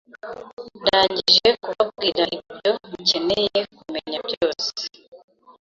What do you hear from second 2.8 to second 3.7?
mukeneye